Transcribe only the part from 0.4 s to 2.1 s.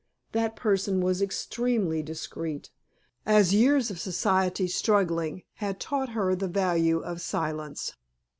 person was extremely